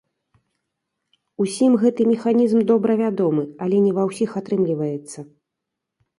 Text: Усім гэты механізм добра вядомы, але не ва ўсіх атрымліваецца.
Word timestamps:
Усім 1.45 1.71
гэты 1.83 2.07
механізм 2.13 2.59
добра 2.73 2.97
вядомы, 3.03 3.43
але 3.67 3.77
не 3.85 3.91
ва 4.01 4.09
ўсіх 4.09 4.29
атрымліваецца. 4.43 5.19